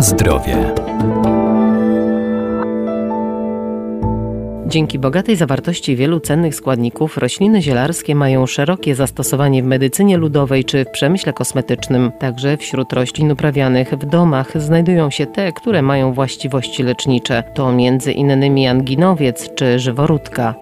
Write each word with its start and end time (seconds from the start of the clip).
Zdrowie. 0.00 0.74
Dzięki 4.66 4.98
bogatej 4.98 5.36
zawartości 5.36 5.96
wielu 5.96 6.20
cennych 6.20 6.54
składników 6.54 7.16
rośliny 7.16 7.62
zielarskie 7.62 8.14
mają 8.14 8.46
szerokie 8.46 8.94
zastosowanie 8.94 9.62
w 9.62 9.66
medycynie 9.66 10.16
ludowej 10.16 10.64
czy 10.64 10.84
w 10.84 10.90
przemyśle 10.90 11.32
kosmetycznym. 11.32 12.12
Także 12.18 12.56
wśród 12.56 12.92
roślin 12.92 13.32
uprawianych 13.32 13.90
w 13.90 14.06
domach 14.06 14.62
znajdują 14.62 15.10
się 15.10 15.26
te, 15.26 15.52
które 15.52 15.82
mają 15.82 16.12
właściwości 16.12 16.82
lecznicze. 16.82 17.42
To 17.54 17.72
między 17.72 18.12
innymi 18.12 18.66
anginowiec 18.66 19.54
czy 19.54 19.78
żyworódka. 19.78 20.54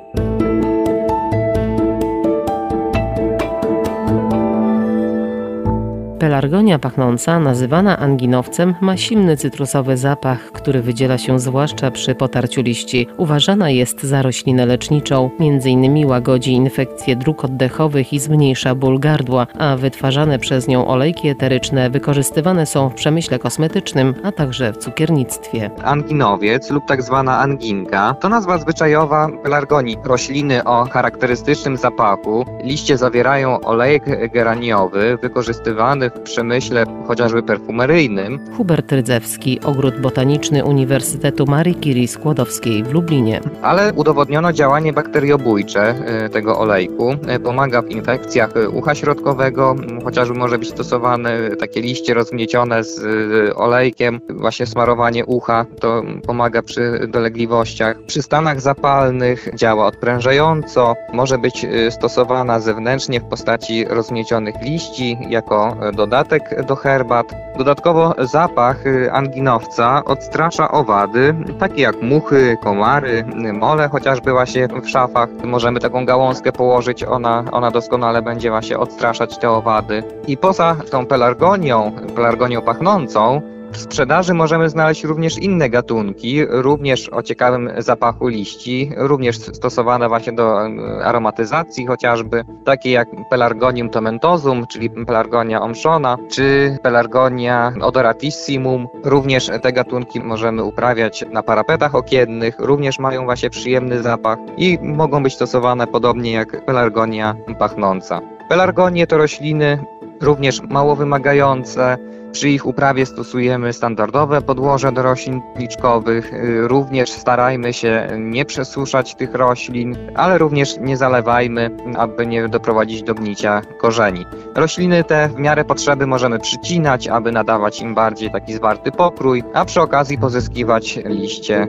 Pelargonia 6.19 6.79
pachnąca, 6.79 7.39
nazywana 7.39 7.99
anginowcem, 7.99 8.75
ma 8.81 8.97
silny 8.97 9.37
cytrusowy 9.37 9.97
zapach, 9.97 10.53
który 10.53 10.83
wydziela 10.83 11.19
się 11.19 11.39
zwłaszcza 11.39 11.91
przy 11.91 12.15
potarciu 12.15 12.63
liści. 12.63 13.07
Uważana 13.17 13.71
jest 13.71 14.03
za 14.03 14.23
roślinę 14.23 14.67
leczniczą, 14.67 15.31
m.in. 15.41 16.07
łagodzi 16.07 16.53
infekcje 16.53 17.17
dróg 17.17 17.45
oddechowych 17.45 18.13
i 18.13 18.19
zmniejsza 18.19 18.75
ból 18.75 18.99
gardła, 18.99 19.47
a 19.59 19.77
wytwarzane 19.77 20.39
przez 20.39 20.69
nią 20.69 20.87
olejki 20.87 21.29
eteryczne 21.29 21.91
wykorzystywane 21.91 22.67
są 22.67 22.89
w 22.89 22.95
przemyśle 22.95 23.39
kosmetycznym, 23.39 24.15
a 24.25 24.33
także 24.33 24.73
w 24.73 24.77
cukiernictwie. 24.77 25.71
Anginowiec 25.85 26.71
lub 26.71 26.85
tak 26.87 27.03
zwana 27.03 27.39
anginka 27.39 28.15
to 28.21 28.29
nazwa 28.29 28.59
zwyczajowa 28.59 29.29
pelargonii, 29.43 29.97
rośliny 30.05 30.65
o 30.65 30.85
charakterystycznym 30.85 31.77
zapachu. 31.77 32.45
Liście 32.65 32.99
zawierają 32.99 33.61
olejek 33.61 34.33
geraniowy 34.33 35.19
wykorzystywany 35.23 36.06
w 36.15 36.21
przemyśle 36.21 36.85
chociażby 37.07 37.43
perfumeryjnym. 37.43 38.39
Hubert 38.57 38.93
Rydzewski, 38.93 39.61
Ogród 39.65 40.01
Botaniczny 40.01 40.65
Uniwersytetu 40.65 41.47
Marii 41.47 41.75
Curie 41.75 42.09
Skłodowskiej 42.09 42.85
w 42.85 42.93
Lublinie. 42.93 43.41
Ale 43.63 43.93
udowodniono 43.93 44.53
działanie 44.53 44.93
bakteriobójcze 44.93 45.83
e, 45.83 46.29
tego 46.29 46.59
olejku. 46.59 47.17
E, 47.27 47.41
pomaga 47.41 47.83
w 47.83 47.91
infekcjach 47.91 48.51
ucha 48.73 48.95
środkowego, 48.95 49.77
chociażby 50.05 50.39
może 50.39 50.59
być 50.59 50.69
stosowane 50.69 51.57
takie 51.59 51.81
liście 51.81 52.15
rozgniecione 52.15 52.85
z 52.85 52.99
e, 52.99 53.55
olejkiem, 53.55 54.21
właśnie 54.29 54.67
smarowanie 54.67 55.27
ucha, 55.27 55.67
to 55.81 56.03
pomaga 56.27 56.63
przy 56.63 57.09
dolegliwościach. 57.09 58.03
Przy 58.07 58.23
stanach 58.23 58.61
zapalnych 58.61 59.49
działa 59.55 59.87
odprężająco, 59.87 60.95
może 61.13 61.39
być 61.39 61.67
stosowana 61.91 62.61
zewnętrznie 62.61 63.21
w 63.21 63.25
postaci 63.25 63.85
rozgniecionych 63.85 64.55
liści 64.63 65.17
jako 65.29 65.77
dodatek 65.97 66.67
do 66.67 66.77
herbat. 66.77 67.27
Dodatkowo 67.59 68.15
zapach 68.19 68.87
y, 68.87 69.13
anginowca 69.13 70.05
odstrasza 70.05 70.71
owady, 70.71 71.35
takie 71.59 71.83
jak 71.83 72.03
muchy, 72.03 72.57
komary, 72.63 73.25
mole, 73.53 73.89
chociażby 73.89 74.33
właśnie 74.33 74.69
w 74.69 74.89
szafach. 74.89 75.29
Możemy 75.45 75.81
taką 75.81 76.07
gałązkę 76.07 76.53
położyć, 76.53 77.05
ona, 77.05 77.45
ona 77.53 77.71
doskonale 77.71 78.23
będzie 78.23 78.51
właśnie 78.51 78.79
odstraszać 78.79 79.39
te 79.39 79.51
owady. 79.51 80.03
I 80.27 80.37
poza 80.37 80.77
tą 80.91 81.07
pelargonią, 81.07 81.93
pelargonią 82.15 82.63
pachnącą, 82.63 83.56
w 83.77 83.81
sprzedaży 83.81 84.35
możemy 84.35 84.69
znaleźć 84.69 85.05
również 85.05 85.39
inne 85.39 85.71
gatunki, 85.71 86.47
również 86.47 87.09
o 87.09 87.23
ciekawym 87.23 87.71
zapachu 87.79 88.29
liści, 88.29 88.93
również 88.97 89.39
stosowane 89.39 90.09
właśnie 90.09 90.33
do 90.33 90.61
aromatyzacji 91.05 91.87
chociażby, 91.87 92.45
takie 92.65 92.91
jak 92.91 93.09
Pelargonium 93.31 93.91
tomentosum, 93.91 94.67
czyli 94.67 94.91
Pelargonia 94.91 95.63
omszona, 95.63 96.19
czy 96.31 96.77
Pelargonia 96.83 97.73
odoratissimum. 97.81 98.89
Również 99.05 99.51
te 99.63 99.73
gatunki 99.73 100.21
możemy 100.21 100.65
uprawiać 100.65 101.25
na 101.33 101.43
parapetach 101.43 101.95
okiennych, 101.95 102.55
również 102.59 102.99
mają 102.99 103.25
właśnie 103.25 103.51
przyjemny 103.51 104.03
zapach 104.03 104.39
i 104.57 104.79
mogą 104.83 105.23
być 105.23 105.35
stosowane 105.35 105.87
podobnie 105.87 106.33
jak 106.33 106.65
Pelargonia 106.65 107.37
pachnąca. 107.59 108.21
Pelargonie 108.49 109.07
to 109.07 109.19
rośliny 109.19 109.85
również 110.21 110.63
mało 110.63 110.97
wymagające, 110.97 111.97
przy 112.37 112.51
ich 112.51 112.67
uprawie 112.67 113.07
stosujemy 113.07 113.73
standardowe 113.73 114.43
podłoże 114.43 114.93
do 114.93 115.03
roślin 115.03 115.41
liczkowych. 115.59 116.33
Y, 116.35 116.69
również 116.69 117.11
starajmy 117.11 117.73
się 117.73 118.09
nie 118.19 118.45
przesuszać 118.45 119.15
tych 119.15 119.35
roślin, 119.35 119.97
ale 120.15 120.39
również 120.39 120.77
nie 120.81 120.97
zalewajmy, 120.97 121.71
aby 121.97 122.27
nie 122.27 122.49
doprowadzić 122.49 123.03
do 123.03 123.15
gnicia 123.15 123.63
korzeni. 123.79 124.27
Rośliny 124.55 125.05
te 125.05 125.29
w 125.29 125.39
miarę 125.39 125.65
potrzeby 125.65 126.07
możemy 126.07 126.39
przycinać, 126.39 127.09
aby 127.09 127.33
nadawać 127.33 127.81
im 127.81 127.95
bardziej 127.95 128.31
taki 128.31 128.55
zwarty 128.55 128.93
pokrój, 128.93 129.43
a 129.55 129.65
przy 129.65 129.81
okazji 129.81 130.19
pozyskiwać 130.19 130.99
liście. 131.05 131.69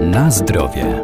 Na 0.00 0.30
zdrowie. 0.30 1.02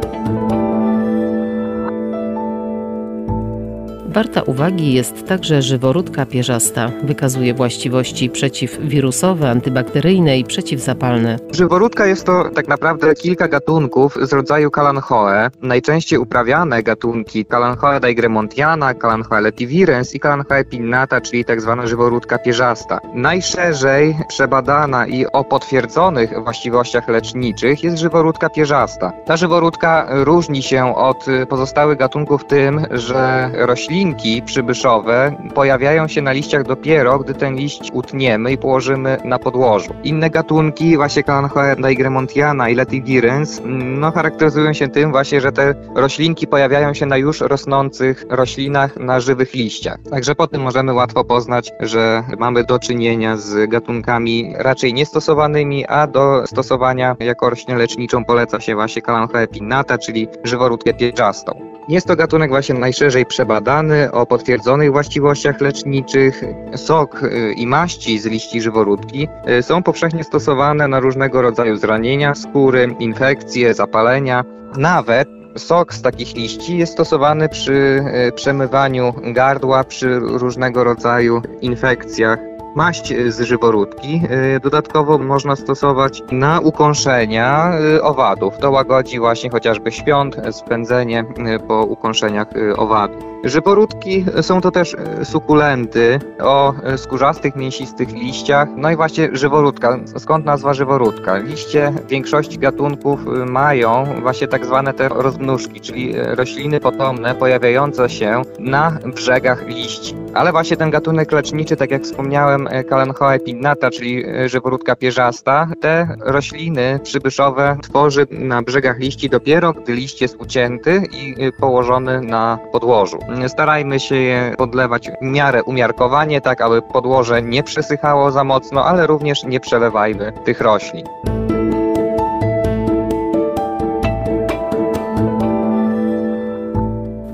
Warta 4.15 4.41
uwagi 4.41 4.93
jest 4.93 5.27
także 5.27 5.61
żyworódka 5.61 6.25
pierzasta. 6.25 6.91
Wykazuje 7.03 7.53
właściwości 7.53 8.29
przeciwwirusowe, 8.29 9.49
antybakteryjne 9.49 10.37
i 10.37 10.43
przeciwzapalne. 10.43 11.39
Żyworódka 11.51 12.05
jest 12.05 12.25
to 12.25 12.49
tak 12.55 12.67
naprawdę 12.67 13.15
kilka 13.15 13.47
gatunków 13.47 14.17
z 14.21 14.33
rodzaju 14.33 14.71
Kalanchoe. 14.71 15.49
Najczęściej 15.61 16.19
uprawiane 16.19 16.83
gatunki 16.83 17.45
Kalanchoe 17.45 17.99
digremontiana, 17.99 18.93
Kalanchoe 18.93 19.41
letivirens 19.41 20.15
i 20.15 20.19
Kalanchoe 20.19 20.65
pinnata, 20.65 21.21
czyli 21.21 21.45
tak 21.45 21.61
zwana 21.61 21.87
żyworódka 21.87 22.37
pierzasta. 22.37 22.99
Najszerzej 23.13 24.17
przebadana 24.27 25.07
i 25.07 25.25
o 25.25 25.43
potwierdzonych 25.43 26.43
właściwościach 26.43 27.07
leczniczych 27.07 27.83
jest 27.83 27.97
żyworódka 27.97 28.49
pierzasta. 28.49 29.11
Ta 29.25 29.37
żyworódka 29.37 30.07
różni 30.09 30.63
się 30.63 30.95
od 30.95 31.25
pozostałych 31.49 31.97
gatunków 31.97 32.45
tym, 32.45 32.85
że 32.91 33.49
rośliny 33.53 34.04
roślinki 34.05 34.41
przybyszowe 34.41 35.35
pojawiają 35.55 36.07
się 36.07 36.21
na 36.21 36.31
liściach 36.31 36.63
dopiero, 36.63 37.19
gdy 37.19 37.33
ten 37.33 37.55
liść 37.55 37.91
utniemy 37.93 38.51
i 38.51 38.57
położymy 38.57 39.17
na 39.23 39.39
podłożu. 39.39 39.93
Inne 40.03 40.29
gatunki, 40.29 40.97
właśnie 40.97 41.23
Calanchoe 41.23 41.75
digremontiana 41.75 42.69
i 42.69 42.75
Letigirens, 42.75 43.61
no 43.65 44.11
charakteryzują 44.11 44.73
się 44.73 44.87
tym 44.87 45.11
właśnie, 45.11 45.41
że 45.41 45.51
te 45.51 45.73
roślinki 45.95 46.47
pojawiają 46.47 46.93
się 46.93 47.05
na 47.05 47.17
już 47.17 47.41
rosnących 47.41 48.25
roślinach 48.29 48.97
na 48.97 49.19
żywych 49.19 49.53
liściach. 49.53 49.97
Także 50.11 50.35
po 50.35 50.47
tym 50.47 50.61
możemy 50.61 50.93
łatwo 50.93 51.23
poznać, 51.23 51.71
że 51.79 52.23
mamy 52.39 52.63
do 52.63 52.79
czynienia 52.79 53.37
z 53.37 53.69
gatunkami 53.69 54.53
raczej 54.57 54.93
niestosowanymi, 54.93 55.85
a 55.85 56.07
do 56.07 56.47
stosowania 56.47 57.15
jako 57.19 57.49
roślinę 57.49 57.79
leczniczą 57.79 58.25
poleca 58.25 58.59
się 58.59 58.75
właśnie 58.75 59.01
Calanchoe 59.01 59.47
pinnata, 59.47 59.97
czyli 59.97 60.27
żyworódkę 60.43 60.93
pierzastą. 60.93 61.74
Jest 61.87 62.07
to 62.07 62.15
gatunek 62.15 62.49
właśnie 62.49 62.75
najszerzej 62.75 63.25
przebadany 63.25 64.11
o 64.11 64.25
potwierdzonych 64.25 64.91
właściwościach 64.91 65.61
leczniczych. 65.61 66.43
Sok 66.75 67.23
y, 67.23 67.53
i 67.53 67.67
maści 67.67 68.19
z 68.19 68.25
liści 68.25 68.61
żyworódki 68.61 69.27
y, 69.49 69.63
są 69.63 69.83
powszechnie 69.83 70.23
stosowane 70.23 70.87
na 70.87 70.99
różnego 70.99 71.41
rodzaju 71.41 71.75
zranienia 71.75 72.35
skóry, 72.35 72.95
infekcje, 72.99 73.73
zapalenia. 73.73 74.43
Nawet 74.77 75.27
sok 75.57 75.93
z 75.93 76.01
takich 76.01 76.35
liści 76.35 76.77
jest 76.77 76.93
stosowany 76.93 77.49
przy 77.49 78.03
y, 78.27 78.31
przemywaniu 78.31 79.13
gardła, 79.23 79.83
przy 79.83 80.19
różnego 80.19 80.83
rodzaju 80.83 81.41
infekcjach 81.61 82.54
maść 82.75 83.13
z 83.27 83.41
żyworódki. 83.41 84.21
Y, 84.55 84.59
dodatkowo 84.59 85.17
można 85.17 85.55
stosować 85.55 86.23
na 86.31 86.59
ukąszenia 86.59 87.73
y, 87.95 88.03
owadów. 88.03 88.57
To 88.57 88.71
łagodzi 88.71 89.19
właśnie 89.19 89.49
chociażby 89.49 89.91
świąt, 89.91 90.37
spędzenie 90.51 91.25
y, 91.55 91.59
po 91.59 91.83
ukąszeniach 91.83 92.47
owadów. 92.77 93.35
Żyworódki 93.43 94.25
są 94.41 94.61
to 94.61 94.71
też 94.71 94.95
sukulenty 95.23 96.19
o 96.39 96.73
skórzastych, 96.97 97.55
mięsistych 97.55 98.11
liściach. 98.11 98.69
No 98.75 98.91
i 98.91 98.95
właśnie 98.95 99.29
żyworódka. 99.31 99.99
Skąd 100.17 100.45
nazwa 100.45 100.73
żyworódka? 100.73 101.37
Liście 101.37 101.93
większości 102.09 102.59
gatunków 102.59 103.19
mają 103.45 104.05
właśnie 104.21 104.47
tak 104.47 104.65
zwane 104.65 104.93
te 104.93 105.09
rozmnóżki, 105.09 105.81
czyli 105.81 106.13
rośliny 106.17 106.79
potomne 106.79 107.35
pojawiające 107.35 108.09
się 108.09 108.41
na 108.59 108.97
brzegach 109.15 109.67
liści. 109.67 110.15
Ale 110.33 110.51
właśnie 110.51 110.77
ten 110.77 110.89
gatunek 110.89 111.31
leczniczy, 111.31 111.75
tak 111.75 111.91
jak 111.91 112.03
wspomniałem, 112.03 112.64
Kalenchoe 112.89 113.39
pinnata, 113.39 113.91
czyli 113.91 114.25
e, 114.25 114.49
żyworódka 114.49 114.95
pierzasta. 114.95 115.67
Te 115.81 116.07
rośliny 116.19 116.99
przybyszowe 117.03 117.77
tworzy 117.81 118.27
na 118.31 118.61
brzegach 118.61 118.99
liści 118.99 119.29
dopiero, 119.29 119.73
gdy 119.73 119.93
liść 119.93 120.21
jest 120.21 120.35
ucięty 120.41 121.03
i 121.11 121.35
e, 121.43 121.51
położony 121.51 122.21
na 122.21 122.59
podłożu. 122.71 123.19
Starajmy 123.47 123.99
się 123.99 124.15
je 124.15 124.55
podlewać 124.57 125.09
w 125.21 125.25
miarę 125.25 125.63
umiarkowanie, 125.63 126.41
tak 126.41 126.61
aby 126.61 126.81
podłoże 126.81 127.41
nie 127.41 127.63
przesychało 127.63 128.31
za 128.31 128.43
mocno, 128.43 128.85
ale 128.85 129.07
również 129.07 129.43
nie 129.43 129.59
przelewajmy 129.59 130.33
tych 130.45 130.61
roślin. 130.61 131.05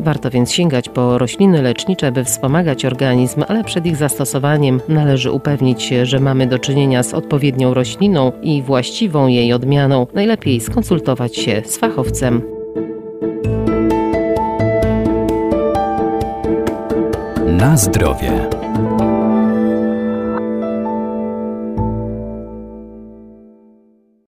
Warto 0.03 0.29
więc 0.29 0.51
sięgać 0.51 0.89
po 0.89 1.17
rośliny 1.17 1.61
lecznicze, 1.61 2.11
by 2.11 2.23
wspomagać 2.23 2.85
organizm, 2.85 3.43
ale 3.47 3.63
przed 3.63 3.85
ich 3.85 3.95
zastosowaniem 3.95 4.81
należy 4.87 5.31
upewnić 5.31 5.83
się, 5.83 6.05
że 6.05 6.19
mamy 6.19 6.47
do 6.47 6.59
czynienia 6.59 7.03
z 7.03 7.13
odpowiednią 7.13 7.73
rośliną 7.73 8.31
i 8.41 8.61
właściwą 8.61 9.27
jej 9.27 9.53
odmianą. 9.53 10.07
Najlepiej 10.13 10.61
skonsultować 10.61 11.35
się 11.35 11.61
z 11.65 11.77
fachowcem. 11.77 12.41
Na 17.47 17.77
zdrowie. 17.77 18.60